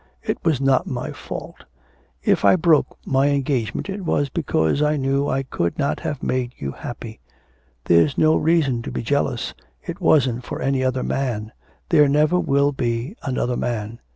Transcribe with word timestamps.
It 0.23 0.39
was 0.43 0.59
not 0.59 0.87
my 0.87 1.11
fault. 1.11 1.63
If 2.23 2.43
I 2.43 2.55
broke 2.55 2.97
my 3.05 3.27
engagement 3.27 3.87
it 3.87 4.03
was 4.03 4.29
because 4.29 4.81
I 4.81 4.97
knew 4.97 5.27
I 5.27 5.43
could 5.43 5.77
not 5.77 5.99
have 5.99 6.23
made 6.23 6.53
you 6.57 6.71
happy. 6.71 7.19
There's 7.85 8.17
no 8.17 8.35
reason 8.35 8.81
to 8.81 8.89
be 8.91 9.03
jealous, 9.03 9.53
it 9.85 10.01
wasn't 10.01 10.43
for 10.43 10.59
any 10.59 10.83
other 10.83 11.03
man. 11.03 11.51
There 11.89 12.07
never 12.09 12.39
will 12.39 12.71
be 12.71 13.15
another 13.21 13.55
man. 13.55 13.99